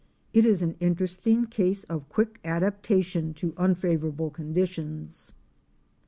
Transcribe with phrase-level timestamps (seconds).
[0.33, 5.31] It is an interesting case of quick adaptation to unfavorable conditions.